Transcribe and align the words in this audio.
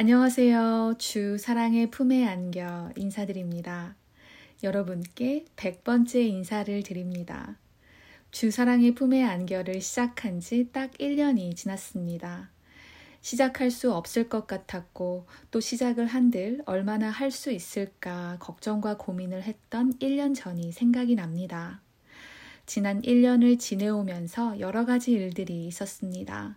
안녕하세요. 0.00 0.94
주 0.98 1.38
사랑의 1.38 1.90
품에 1.90 2.24
안겨 2.24 2.88
인사드립니다. 2.94 3.96
여러분께 4.62 5.46
100번째 5.56 6.20
인사를 6.24 6.84
드립니다. 6.84 7.56
주 8.30 8.52
사랑의 8.52 8.94
품에 8.94 9.24
안겨를 9.24 9.80
시작한 9.80 10.38
지 10.38 10.70
딱 10.70 10.92
1년이 10.92 11.56
지났습니다. 11.56 12.48
시작할 13.22 13.72
수 13.72 13.92
없을 13.92 14.28
것 14.28 14.46
같았고 14.46 15.26
또 15.50 15.58
시작을 15.58 16.06
한들 16.06 16.62
얼마나 16.64 17.10
할 17.10 17.32
수 17.32 17.50
있을까 17.50 18.36
걱정과 18.38 18.98
고민을 18.98 19.42
했던 19.42 19.94
1년 19.94 20.32
전이 20.32 20.70
생각이 20.70 21.16
납니다. 21.16 21.80
지난 22.66 23.02
1년을 23.02 23.58
지내오면서 23.58 24.60
여러 24.60 24.84
가지 24.84 25.10
일들이 25.10 25.66
있었습니다. 25.66 26.56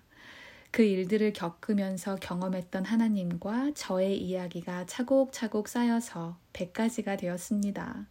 그 0.71 0.83
일들을 0.83 1.33
겪으면서 1.33 2.15
경험했던 2.15 2.85
하나님과 2.85 3.71
저의 3.75 4.17
이야기가 4.17 4.85
차곡차곡 4.85 5.67
쌓여서 5.67 6.37
100가지가 6.53 7.19
되었습니다. 7.19 8.07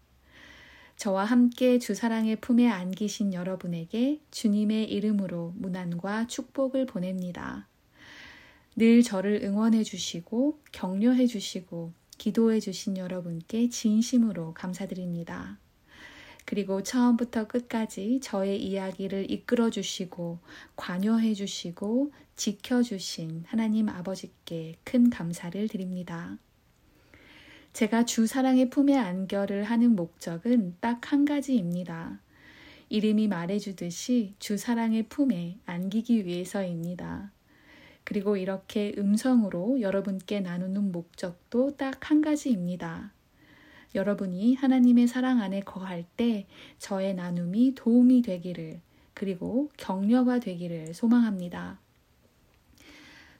저와 0.97 1.25
함께 1.25 1.79
주 1.79 1.95
사랑의 1.95 2.37
품에 2.37 2.69
안기신 2.69 3.33
여러분에게 3.33 4.21
주님의 4.31 4.93
이름으로 4.93 5.55
문안과 5.57 6.27
축복을 6.27 6.85
보냅니다. 6.85 7.67
늘 8.77 9.03
저를 9.03 9.41
응원해 9.43 9.83
주시고 9.83 10.61
격려해 10.73 11.27
주시고 11.27 11.95
기도해 12.19 12.61
주신 12.61 12.99
여러분께 12.99 13.71
진심으로 13.71 14.53
감사드립니다. 14.53 15.59
그리고 16.45 16.83
처음부터 16.83 17.47
끝까지 17.47 18.21
저의 18.23 18.63
이야기를 18.63 19.31
이끌어 19.31 19.71
주시고 19.71 20.39
관여해 20.77 21.35
주시고 21.35 22.13
지켜 22.37 22.83
주신 22.83 23.45
하나님 23.47 23.89
아버지께 23.89 24.77
큰 24.85 25.11
감사를 25.11 25.69
드립니다. 25.69 26.39
제가 27.73 28.05
주 28.05 28.27
사랑의 28.27 28.71
품에 28.71 28.97
안겨를 28.97 29.65
하는 29.65 29.95
목적은 29.95 30.77
딱 30.81 31.13
한 31.13 31.25
가지입니다. 31.25 32.21
이름이 32.89 33.29
말해주듯이 33.29 34.35
주 34.39 34.57
사랑의 34.57 35.05
품에 35.05 35.59
안기기 35.67 36.27
위해서입니다. 36.27 37.31
그리고 38.05 38.37
이렇게 38.37 38.93
음성으로 38.99 39.81
여러분께 39.81 40.41
나누는 40.41 40.91
목적도 40.91 41.77
딱 41.77 42.11
한 42.11 42.21
가지입니다. 42.23 43.13
여러분이 43.95 44.55
하나님의 44.55 45.09
사랑 45.09 45.41
안에 45.41 45.61
거할 45.61 46.05
때 46.17 46.47
저의 46.79 47.15
나눔이 47.15 47.75
도움이 47.75 48.23
되기를 48.23 48.81
그리고 49.15 49.71
격려가 49.77 50.39
되기를 50.39 50.95
소망합니다. 50.95 51.79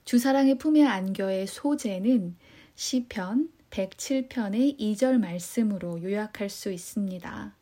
주사랑의 0.05 0.57
품에 0.57 0.83
안겨의 0.83 1.47
소재는 1.47 2.35
시편 2.75 3.49
107편의 3.69 4.77
2절 4.77 5.19
말씀으로 5.19 6.03
요약할 6.03 6.49
수 6.49 6.71
있습니다. 6.71 7.55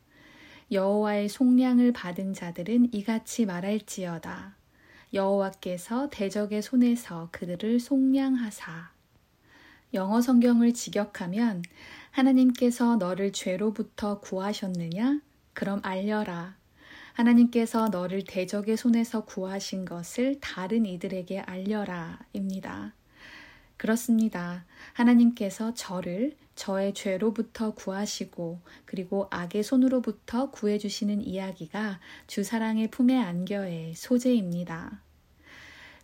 여호와의 0.72 1.30
속량을 1.30 1.94
받은 1.94 2.34
자들은 2.34 2.94
이같이 2.94 3.46
말할지어다. 3.46 4.56
여호와께서 5.14 6.10
대적의 6.10 6.62
손에서 6.62 7.30
그들을 7.32 7.80
속량하사. 7.80 8.92
영어 9.94 10.22
성경을 10.22 10.74
직역하면 10.74 11.64
하나님께서 12.12 12.96
너를 12.98 13.32
죄로부터 13.32 14.20
구하셨느냐? 14.20 15.22
그럼 15.54 15.80
알려라. 15.84 16.58
하나님께서 17.14 17.90
너를 17.90 18.24
대적의 18.24 18.78
손에서 18.78 19.26
구하신 19.26 19.86
것을 19.86 20.40
다른 20.40 20.86
이들에게 20.86 21.40
알려라. 21.40 22.20
입니다. 22.34 22.94
그렇습니다. 23.78 24.66
하나님께서 24.94 25.74
저를 25.74 26.36
저의 26.56 26.94
죄로부터 26.94 27.74
구하시고 27.74 28.60
그리고 28.86 29.28
악의 29.32 29.64
손으로부터 29.64 30.52
구해주시는 30.52 31.22
이야기가 31.22 32.00
주사랑의 32.28 32.90
품에 32.90 33.18
안겨의 33.18 33.96
소재입니다. 33.96 35.02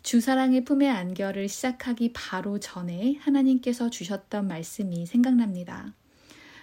주사랑의 0.06 0.66
품에 0.66 0.88
안겨를 0.88 1.50
시작하기 1.50 2.14
바로 2.14 2.60
전에 2.60 3.16
하나님께서 3.22 3.90
주셨던 3.90 4.48
말씀이 4.48 5.08
생각납니다. 5.08 5.96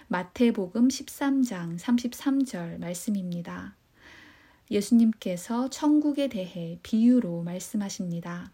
마태복음 0.07 0.87
13장 0.87 1.77
33절 1.77 2.79
말씀입니다. 2.79 3.75
예수님께서 4.71 5.69
천국에 5.69 6.29
대해 6.29 6.79
비유로 6.83 7.43
말씀하십니다. 7.43 8.53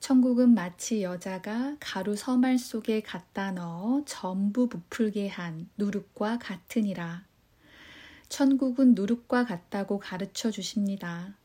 천국은 0.00 0.52
마치 0.52 1.04
여자가 1.04 1.76
가루 1.78 2.16
서말 2.16 2.58
속에 2.58 3.02
갖다 3.02 3.52
넣어 3.52 4.02
전부 4.04 4.68
부풀게 4.68 5.28
한 5.28 5.68
누룩과 5.78 6.40
같으니라. 6.40 7.24
천국은 8.28 8.96
누룩과 8.96 9.44
같다고 9.44 10.00
가르쳐 10.00 10.50
주십니다. 10.50 11.36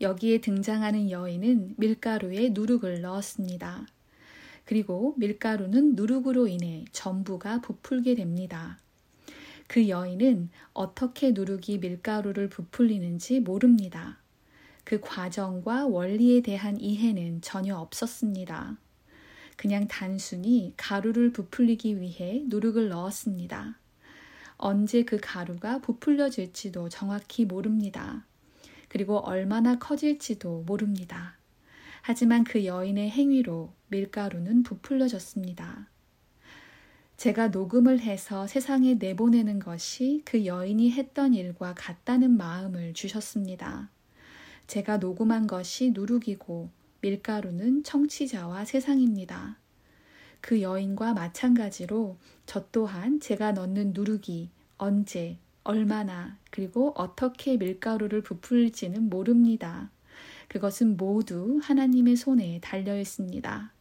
여기에 0.00 0.40
등장하는 0.40 1.10
여인은 1.10 1.74
밀가루에 1.76 2.50
누룩을 2.50 3.00
넣었습니다. 3.00 3.86
그리고 4.64 5.14
밀가루는 5.18 5.94
누룩으로 5.94 6.48
인해 6.48 6.84
전부가 6.92 7.60
부풀게 7.60 8.14
됩니다. 8.14 8.78
그 9.66 9.88
여인은 9.88 10.50
어떻게 10.72 11.30
누룩이 11.30 11.78
밀가루를 11.80 12.48
부풀리는지 12.48 13.40
모릅니다. 13.40 14.18
그 14.84 15.00
과정과 15.00 15.86
원리에 15.86 16.42
대한 16.42 16.78
이해는 16.78 17.40
전혀 17.40 17.76
없었습니다. 17.76 18.76
그냥 19.56 19.86
단순히 19.88 20.74
가루를 20.76 21.32
부풀리기 21.32 22.00
위해 22.00 22.42
누룩을 22.46 22.88
넣었습니다. 22.88 23.78
언제 24.56 25.04
그 25.04 25.18
가루가 25.20 25.78
부풀려질지도 25.78 26.88
정확히 26.88 27.44
모릅니다. 27.44 28.26
그리고 28.94 29.18
얼마나 29.18 29.76
커질지도 29.80 30.62
모릅니다. 30.68 31.36
하지만 32.00 32.44
그 32.44 32.64
여인의 32.64 33.10
행위로 33.10 33.72
밀가루는 33.88 34.62
부풀려졌습니다. 34.62 35.88
제가 37.16 37.48
녹음을 37.48 37.98
해서 37.98 38.46
세상에 38.46 38.94
내보내는 38.94 39.58
것이 39.58 40.22
그 40.24 40.46
여인이 40.46 40.92
했던 40.92 41.34
일과 41.34 41.74
같다는 41.74 42.36
마음을 42.36 42.94
주셨습니다. 42.94 43.90
제가 44.68 44.98
녹음한 44.98 45.48
것이 45.48 45.90
누룩이고 45.90 46.70
밀가루는 47.00 47.82
청취자와 47.82 48.64
세상입니다. 48.64 49.58
그 50.40 50.62
여인과 50.62 51.14
마찬가지로 51.14 52.16
저 52.46 52.68
또한 52.70 53.18
제가 53.18 53.50
넣는 53.50 53.92
누룩이 53.92 54.50
언제, 54.78 55.38
얼마나, 55.64 56.38
그리고 56.50 56.92
어떻게 56.96 57.56
밀가루를 57.56 58.22
부풀지는 58.22 59.08
모릅니다. 59.08 59.90
그것은 60.48 60.96
모두 60.96 61.58
하나님의 61.62 62.16
손에 62.16 62.60
달려 62.62 62.98
있습니다. 62.98 63.72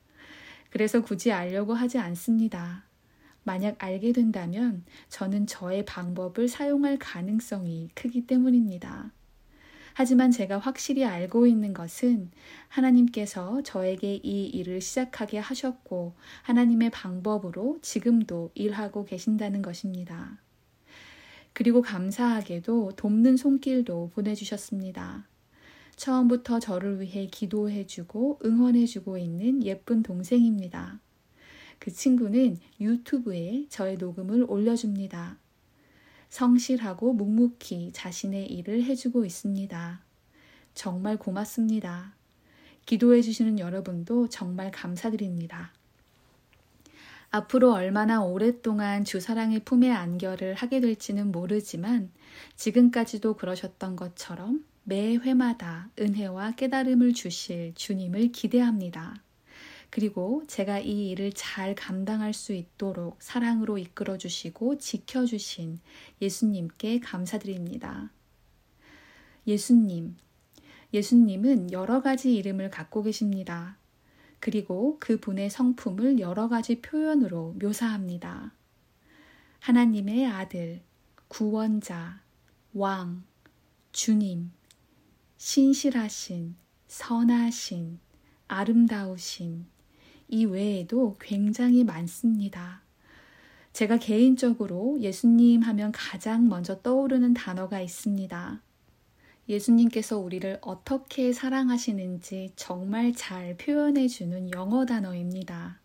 그래서 0.70 1.02
굳이 1.02 1.32
알려고 1.32 1.74
하지 1.74 2.00
않습니다. 2.00 2.86
만약 3.44 3.76
알게 3.84 4.14
된다면 4.14 4.84
저는 5.10 5.46
저의 5.46 5.86
방법을 5.86 6.48
사용할 6.48 6.98
가능성이 6.98 7.90
크기 7.94 8.26
때문입니다. 8.26 9.12
하지만 9.94 10.32
제가 10.32 10.58
확실히 10.58 11.06
알고 11.06 11.46
있는 11.46 11.74
것은 11.74 12.32
하나님께서 12.68 13.62
저에게 13.62 14.16
이 14.24 14.48
일을 14.48 14.82
시작하게 14.82 15.38
하셨고 15.38 16.16
하나님의 16.42 16.90
방법으로 16.90 17.78
지금도 17.82 18.52
일하고 18.56 19.06
계신다는 19.06 19.62
것입니다. 19.62 20.40
그리고 21.54 21.82
감사하게도 21.82 22.94
돕는 22.96 23.38
손길도 23.38 24.12
보내주셨습니다. 24.14 25.28
처음부터 25.96 26.60
저를 26.60 27.00
위해 27.00 27.28
기도해주고 27.28 28.40
응원해주고 28.44 29.18
있는 29.18 29.64
예쁜 29.64 30.02
동생입니다. 30.02 31.00
그 31.78 31.92
친구는 31.92 32.58
유튜브에 32.80 33.68
저의 33.70 33.98
녹음을 33.98 34.46
올려줍니다. 34.48 35.38
성실하고 36.30 37.14
묵묵히 37.14 37.92
자신의 37.94 38.52
일을 38.52 38.84
해주고 38.86 39.24
있습니다. 39.24 40.02
정말 40.74 41.18
고맙습니다. 41.18 42.16
기도해주시는 42.86 43.60
여러분도 43.60 44.30
정말 44.30 44.72
감사드립니다. 44.72 45.72
앞으로 47.36 47.74
얼마나 47.74 48.22
오랫동안 48.22 49.04
주사랑의 49.04 49.62
품에 49.62 49.90
안겨를 49.90 50.54
하게 50.54 50.80
될지는 50.80 51.32
모르지만 51.32 52.12
지금까지도 52.58 53.38
그러셨던 53.38 53.96
것처럼 53.96 54.64
매 54.84 55.16
회마다 55.16 55.90
은혜와 56.00 56.52
깨달음을 56.52 57.14
주실 57.14 57.74
주님을 57.74 58.32
기대합니다. 58.34 59.16
그리고 59.90 60.44
제가 60.48 60.78
이 60.78 61.10
일을 61.10 61.34
잘 61.34 61.74
감당할 61.74 62.34
수 62.34 62.54
있도록 62.54 63.18
사랑으로 63.24 63.80
이끌어 63.80 64.20
주시고 64.20 64.78
지켜 64.78 65.26
주신 65.26 65.80
예수님께 66.22 67.00
감사드립니다. 67.00 68.12
예수님. 69.48 70.18
예수님은 70.94 71.72
여러 71.72 72.04
가지 72.04 72.36
이름을 72.36 72.70
갖고 72.70 73.02
계십니다. 73.02 73.78
그리고 74.44 74.98
그분의 75.00 75.50
성품을 75.50 76.20
여러 76.20 76.50
가지 76.50 76.82
표현으로 76.82 77.56
묘사합니다. 77.62 78.52
하나님의 79.60 80.26
아들, 80.26 80.82
구원자, 81.30 82.20
왕, 82.74 83.24
주님, 83.94 84.52
신실하신, 85.38 86.58
선하신, 86.90 88.00
아름다우신, 88.50 89.66
이 90.28 90.44
외에도 90.44 91.16
굉장히 91.22 91.86
많습니다. 91.86 92.82
제가 93.72 93.96
개인적으로 93.96 95.00
예수님 95.00 95.62
하면 95.62 95.94
가장 95.94 96.50
먼저 96.50 96.82
떠오르는 96.82 97.34
단어가 97.34 97.80
있습니다. 97.80 98.62
예수님께서 99.50 100.18
우리를 100.18 100.60
어떻게 100.62 101.34
사랑하시는지 101.34 102.54
정말 102.56 103.14
잘 103.14 103.58
표현해 103.58 104.08
주는 104.08 104.50
영어 104.52 104.86
단어입니다. 104.86 105.80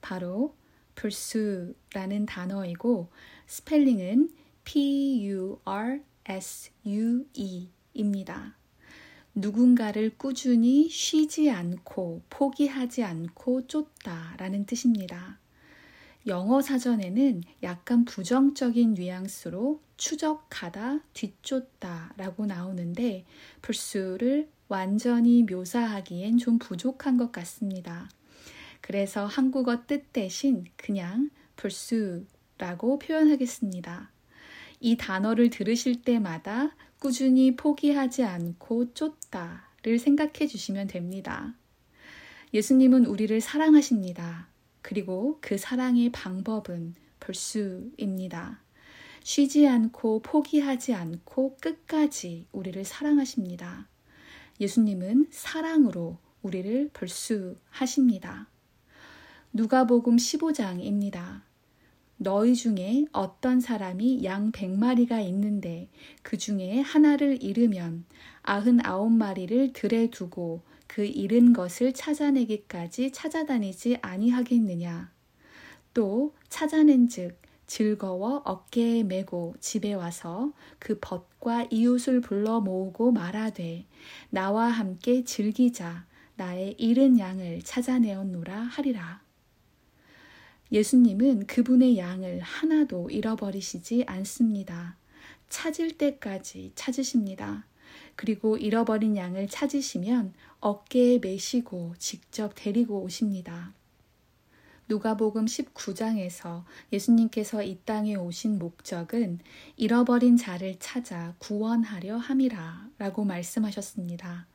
바로 0.00 0.54
pursue라는 0.94 2.26
단어이고 2.26 3.08
스펠링은 3.46 4.30
p-u-r-s-u-e입니다. 4.64 6.06
누군가를 9.34 10.16
꾸준히 10.16 10.88
쉬지 10.88 11.50
않고 11.50 12.22
포기하지 12.30 13.02
않고 13.04 13.66
쫓다 13.66 14.34
라는 14.38 14.64
뜻입니다. 14.64 15.38
영어 16.26 16.60
사전에는 16.60 17.42
약간 17.62 18.04
부정적인 18.04 18.94
뉘앙스로 18.94 19.80
추적하다, 19.96 21.00
뒤쫓다 21.12 22.14
라고 22.16 22.46
나오는데 22.46 23.24
pursue를 23.62 24.48
완전히 24.68 25.44
묘사하기엔 25.44 26.38
좀 26.38 26.58
부족한 26.58 27.16
것 27.16 27.30
같습니다. 27.30 28.10
그래서 28.80 29.24
한국어 29.24 29.86
뜻 29.86 30.12
대신 30.12 30.64
그냥 30.76 31.30
pursue라고 31.56 32.98
표현하겠습니다. 32.98 34.10
이 34.80 34.96
단어를 34.96 35.50
들으실 35.50 36.02
때마다 36.02 36.74
꾸준히 36.98 37.54
포기하지 37.54 38.24
않고 38.24 38.94
쫓다를 38.94 39.98
생각해 40.00 40.48
주시면 40.48 40.88
됩니다. 40.88 41.54
예수님은 42.52 43.06
우리를 43.06 43.40
사랑하십니다. 43.40 44.48
그리고 44.86 45.38
그 45.40 45.58
사랑의 45.58 46.12
방법은 46.12 46.94
pursue입니다. 47.18 48.60
쉬지 49.24 49.66
않고 49.66 50.20
포기하지 50.20 50.94
않고 50.94 51.56
끝까지 51.60 52.46
우리를 52.52 52.84
사랑하십니다. 52.84 53.88
예수님은 54.60 55.26
사랑으로 55.32 56.18
우리를 56.42 56.90
pursue하십니다. 56.96 58.46
누가복음 59.52 60.18
15장입니다. 60.18 61.42
너희 62.16 62.54
중에 62.54 63.06
어떤 63.10 63.58
사람이 63.58 64.22
양 64.22 64.52
백마리가 64.52 65.18
있는데 65.22 65.88
그 66.22 66.38
중에 66.38 66.78
하나를 66.78 67.42
잃으면 67.42 68.04
아흔아홉 68.42 69.10
마리를 69.10 69.72
들에 69.72 70.10
두고 70.10 70.62
그 70.86 71.04
잃은 71.04 71.52
것을 71.52 71.92
찾아내기까지 71.92 73.12
찾아다니지 73.12 73.98
아니하겠느냐. 74.02 75.10
또 75.94 76.34
찾아낸즉 76.48 77.40
즐거워 77.66 78.42
어깨에 78.44 79.02
메고 79.02 79.54
집에 79.60 79.92
와서 79.92 80.52
그 80.78 80.98
벗과 81.00 81.66
이웃을 81.70 82.20
불러 82.20 82.60
모으고 82.60 83.10
말하되 83.10 83.86
나와 84.30 84.66
함께 84.66 85.24
즐기자 85.24 86.06
나의 86.36 86.74
잃은 86.78 87.18
양을 87.18 87.62
찾아내었노라 87.62 88.56
하리라. 88.56 89.20
예수님은 90.70 91.46
그분의 91.46 91.96
양을 91.96 92.40
하나도 92.40 93.10
잃어버리시지 93.10 94.04
않습니다. 94.06 94.96
찾을 95.48 95.92
때까지 95.92 96.72
찾으십니다. 96.74 97.64
그리고 98.16 98.56
잃어버린 98.56 99.16
양을 99.16 99.48
찾으시면 99.48 100.34
어깨에 100.60 101.18
메시고 101.18 101.94
직접 101.98 102.52
데리고 102.54 103.02
오십니다. 103.02 103.72
누가복음 104.88 105.46
19장에서 105.46 106.64
예수님께서 106.92 107.62
이 107.62 107.78
땅에 107.84 108.14
오신 108.14 108.58
목적은 108.58 109.40
잃어버린 109.76 110.36
자를 110.36 110.76
찾아 110.78 111.34
구원하려 111.38 112.16
함이라 112.16 112.88
라고 112.98 113.24
말씀하셨습니다. 113.24 114.46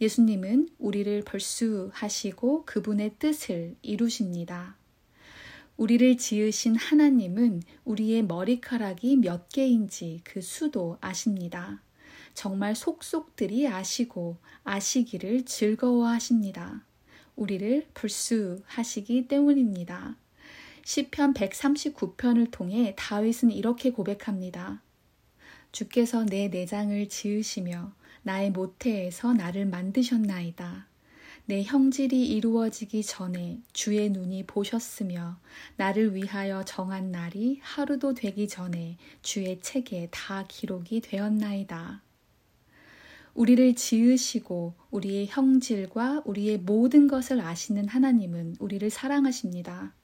예수님은 0.00 0.70
우리를 0.78 1.22
벌수하시고 1.22 2.64
그분의 2.64 3.16
뜻을 3.18 3.76
이루십니다. 3.82 4.76
우리를 5.76 6.16
지으신 6.16 6.74
하나님은 6.74 7.62
우리의 7.84 8.22
머리카락이 8.22 9.16
몇 9.16 9.48
개인지 9.48 10.22
그 10.24 10.40
수도 10.40 10.98
아십니다. 11.00 11.82
정말 12.38 12.76
속속들이 12.76 13.66
아시고 13.66 14.36
아시기를 14.62 15.44
즐거워하십니다. 15.44 16.84
우리를 17.34 17.88
불수하시기 17.94 19.26
때문입니다. 19.26 20.14
시편 20.84 21.34
139편을 21.34 22.52
통해 22.52 22.94
다윗은 22.96 23.50
이렇게 23.50 23.90
고백합니다. 23.90 24.80
주께서 25.72 26.24
내 26.24 26.46
내장을 26.46 27.08
지으시며 27.08 27.92
나의 28.22 28.52
모태에서 28.52 29.32
나를 29.32 29.66
만드셨나이다. 29.66 30.86
내 31.46 31.64
형질이 31.64 32.24
이루어지기 32.24 33.02
전에 33.02 33.58
주의 33.72 34.08
눈이 34.10 34.46
보셨으며 34.46 35.40
나를 35.74 36.14
위하여 36.14 36.64
정한 36.64 37.10
날이 37.10 37.58
하루도 37.62 38.14
되기 38.14 38.46
전에 38.46 38.96
주의 39.22 39.60
책에 39.60 40.06
다 40.12 40.44
기록이 40.46 41.00
되었나이다. 41.00 42.02
우리를 43.38 43.76
지으시고 43.76 44.74
우리의 44.90 45.28
형질과 45.28 46.22
우리의 46.24 46.58
모든 46.58 47.06
것을 47.06 47.40
아시는 47.40 47.86
하나님은 47.86 48.56
우리를 48.58 48.90
사랑하십니다. 48.90 49.94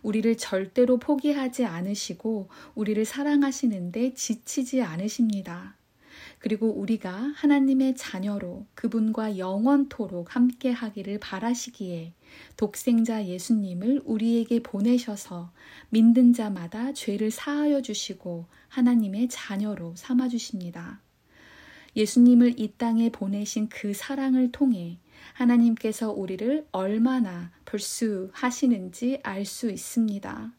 우리를 0.00 0.34
절대로 0.38 0.96
포기하지 0.96 1.66
않으시고 1.66 2.48
우리를 2.74 3.04
사랑하시는데 3.04 4.14
지치지 4.14 4.80
않으십니다. 4.80 5.76
그리고 6.38 6.68
우리가 6.68 7.12
하나님의 7.36 7.96
자녀로 7.96 8.64
그분과 8.74 9.36
영원토록 9.36 10.34
함께 10.34 10.70
하기를 10.70 11.18
바라시기에 11.18 12.14
독생자 12.56 13.26
예수님을 13.26 14.00
우리에게 14.06 14.62
보내셔서 14.62 15.52
믿는 15.90 16.32
자마다 16.32 16.94
죄를 16.94 17.30
사하여 17.30 17.82
주시고 17.82 18.46
하나님의 18.68 19.28
자녀로 19.28 19.96
삼아 19.96 20.28
주십니다. 20.28 21.02
예수님을 22.00 22.58
이 22.58 22.72
땅에 22.78 23.10
보내신 23.10 23.68
그 23.68 23.92
사랑을 23.92 24.50
통해 24.50 24.98
하나님께서 25.34 26.10
우리를 26.10 26.66
얼마나 26.72 27.50
불수하시는지 27.66 29.20
알 29.22 29.44
수 29.44 29.70
있습니다. 29.70 30.50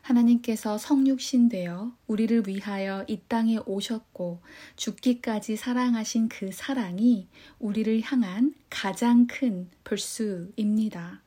하나님께서 0.00 0.78
성육신 0.78 1.50
되어 1.50 1.94
우리를 2.06 2.48
위하여 2.48 3.04
이 3.08 3.20
땅에 3.28 3.58
오셨고 3.66 4.40
죽기까지 4.76 5.56
사랑하신 5.56 6.28
그 6.28 6.50
사랑이 6.50 7.28
우리를 7.58 8.00
향한 8.02 8.54
가장 8.70 9.26
큰 9.26 9.68
벌수입니다. 9.84 11.20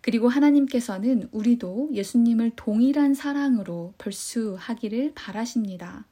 그리고 0.00 0.28
하나님께서는 0.28 1.28
우리도 1.32 1.90
예수님을 1.92 2.52
동일한 2.54 3.14
사랑으로 3.14 3.94
벌수하기를 3.98 5.14
바라십니다. 5.16 6.06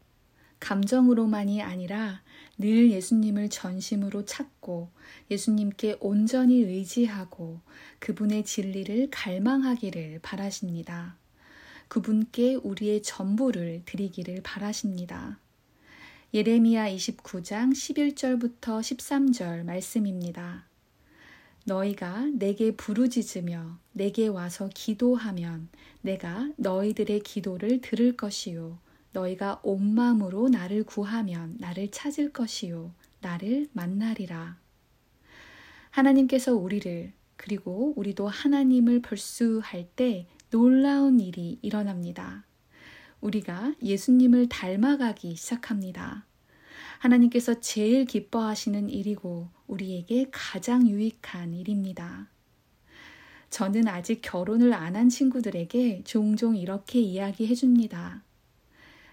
감정으로만이 0.61 1.63
아니라 1.63 2.23
늘 2.59 2.91
예수님을 2.91 3.49
전심으로 3.49 4.27
찾고 4.27 4.91
예수님께 5.31 5.97
온전히 6.01 6.59
의지하고 6.61 7.61
그분의 7.99 8.45
진리를 8.45 9.09
갈망하기를 9.11 10.21
바라십니다. 10.23 11.17
그분께 11.89 12.55
우리의 12.55 13.03
전부를 13.03 13.83
드리기를 13.85 14.43
바라십니다. 14.45 15.39
예레미야 16.33 16.89
29장 16.91 17.73
11절부터 17.73 18.81
13절 18.81 19.65
말씀입니다. 19.65 20.67
너희가 21.65 22.27
내게 22.35 22.71
부르짖으며 22.77 23.79
내게 23.93 24.29
와서 24.29 24.71
기도하면 24.73 25.69
내가 26.03 26.49
너희들의 26.57 27.21
기도를 27.21 27.81
들을 27.81 28.17
것이요. 28.17 28.79
너희가 29.13 29.61
온 29.63 29.95
마음으로 29.95 30.49
나를 30.49 30.85
구하면 30.85 31.57
나를 31.59 31.91
찾을 31.91 32.33
것이요. 32.33 32.93
나를 33.21 33.69
만나리라. 33.73 34.59
하나님께서 35.91 36.55
우리를 36.55 37.13
그리고 37.37 37.93
우리도 37.97 38.29
하나님을 38.29 39.03
벌수할 39.03 39.89
때 39.97 40.27
놀라운 40.51 41.21
일이 41.21 41.59
일어납니다. 41.63 42.45
우리가 43.21 43.75
예수님을 43.83 44.49
닮아가기 44.49 45.37
시작합니다. 45.37 46.27
하나님께서 46.99 47.61
제일 47.61 48.05
기뻐하시는 48.05 48.91
일이고 48.91 49.49
우리에게 49.67 50.29
가장 50.31 50.87
유익한 50.87 51.55
일입니다. 51.55 52.29
저는 53.49 53.89
아직 53.89 54.21
결혼을 54.23 54.73
안 54.75 54.97
한 54.97 55.09
친구들에게 55.09 56.03
종종 56.05 56.57
이렇게 56.57 57.01
이야기해 57.01 57.55
줍니다. 57.55 58.23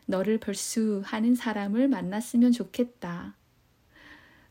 너를 0.08 0.40
벌수 0.40 1.04
하는 1.06 1.36
사람을 1.36 1.88
만났으면 1.88 2.52
좋겠다. 2.52 3.36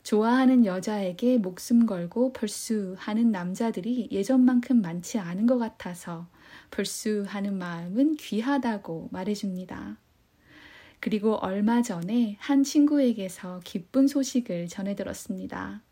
좋아하는 0.05 0.65
여자에게 0.65 1.39
목숨 1.39 1.85
걸고 1.85 2.33
벌수 2.33 2.95
하는 2.97 3.33
남자들이 3.33 4.09
예전만큼 4.13 4.81
많지 4.81 5.19
않은 5.19 5.47
것 5.47 5.59
같아서 5.59 6.29
벌수 6.71 7.25
하는 7.27 7.59
마음은 7.59 8.15
귀하다고 8.15 9.09
말해줍니다. 9.11 9.99
그리고 11.01 11.35
얼마 11.35 11.83
전에 11.83 12.37
한 12.39 12.63
친구에게서 12.63 13.61
기쁜 13.65 14.07
소식을 14.07 14.69
전해 14.69 14.95
들었습니다. 14.95 15.83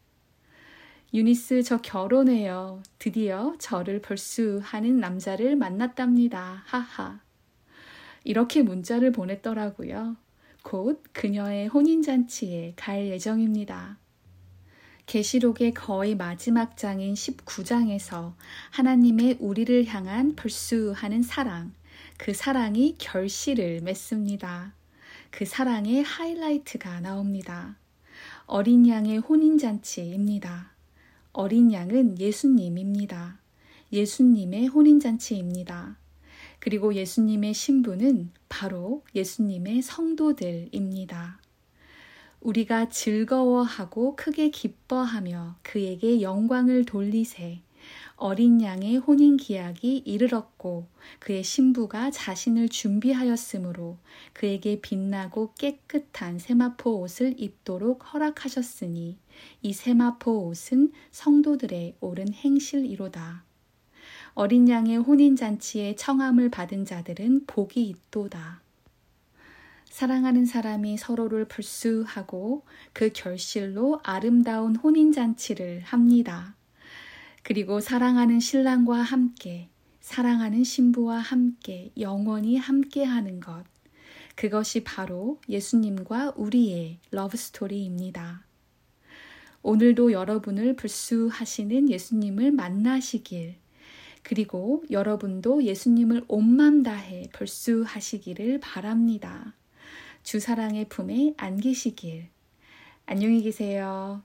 유니스 1.12 1.62
저 1.62 1.80
결혼해요. 1.80 2.83
드디어 2.99 3.54
저를 3.59 4.00
벌수 4.00 4.61
하는 4.62 5.00
남자를 5.00 5.56
만났답니다. 5.56 6.62
하하. 6.66 7.24
이렇게 8.25 8.62
문자를 8.62 9.12
보냈더라고요. 9.12 10.16
곧 10.62 11.02
그녀의 11.12 11.69
혼인잔치에 11.69 12.73
갈 12.75 13.07
예정입니다. 13.09 13.99
계시록의 15.07 15.75
거의 15.75 16.14
마지막 16.16 16.78
장인 16.78 17.12
19장에서 17.12 18.33
하나님의 18.71 19.37
우리를 19.38 19.85
향한 19.87 20.35
벌수하는 20.35 21.23
사랑, 21.23 21.75
그 22.16 22.33
사랑이 22.33 22.97
결실을 22.99 23.83
맺습니다. 23.83 24.73
그 25.31 25.45
사랑의 25.45 26.02
하이라이트가 26.02 27.00
나옵니다. 27.00 27.76
어린 28.47 28.88
양의 28.88 29.19
혼인잔치입니다. 29.19 30.73
어린 31.33 31.73
양은 31.73 32.19
예수님입니다. 32.19 33.38
예수님의 33.93 34.69
혼인잔치입니다. 34.69 35.99
그리고 36.64 36.94
예수님의 36.94 37.52
신부는 37.52 38.30
바로 38.49 39.04
예수님의 39.14 39.83
성도들입니다. 39.83 41.38
우리가 42.40 42.88
즐거워하고 42.88 44.16
크게 44.16 44.49
기뻐하며 44.49 45.56
그에게 45.62 46.23
영광을 46.23 46.87
돌리세. 46.87 47.61
어린 48.16 48.62
양의 48.62 48.97
혼인 48.97 49.37
기약이 49.37 50.04
이르렀고 50.06 50.87
그의 51.18 51.44
신부가 51.44 52.11
자신을 52.11 52.71
준비하였으므로 52.71 53.99
그에게 54.33 54.80
빛나고 54.80 55.52
깨끗한 55.59 56.38
세마포 56.38 56.99
옷을 57.02 57.38
입도록 57.38 58.14
허락하셨으니 58.14 59.18
이 59.61 59.73
세마포 59.75 60.47
옷은 60.47 60.92
성도들의 61.11 61.97
옳은 62.00 62.33
행실이로다. 62.33 63.44
어린 64.34 64.68
양의 64.68 64.96
혼인 64.96 65.36
잔치에 65.36 65.94
청함을 65.94 66.50
받은 66.50 66.84
자들은 66.84 67.46
복이 67.46 67.88
있도다. 67.88 68.62
사랑하는 69.84 70.44
사람이 70.44 70.96
서로를 70.96 71.44
불수하고 71.44 72.64
그 72.92 73.10
결실로 73.14 74.00
아름다운 74.02 74.74
혼인잔치를 74.74 75.82
합니다. 75.84 76.56
그리고 77.44 77.78
사랑하는 77.78 78.40
신랑과 78.40 78.96
함께, 78.96 79.68
사랑하는 80.00 80.64
신부와 80.64 81.18
함께 81.18 81.92
영원히 81.96 82.56
함께 82.56 83.04
하는 83.04 83.38
것. 83.38 83.62
그것이 84.34 84.82
바로 84.82 85.40
예수님과 85.48 86.32
우리의 86.36 86.98
러브스토리입니다. 87.12 88.42
오늘도 89.62 90.10
여러분을 90.10 90.74
불수하시는 90.74 91.88
예수님을 91.88 92.50
만나시길, 92.50 93.54
그리고 94.25 94.83
여러분도 94.90 95.62
예수님을 95.62 96.25
온맘 96.26 96.83
다해 96.83 97.28
불수하시기를 97.33 98.59
바랍니다. 98.59 99.54
주사랑의 100.25 100.87
품에 100.88 101.35
안기시길. 101.37 102.28
안녕히 103.07 103.43
계세요. 103.43 104.23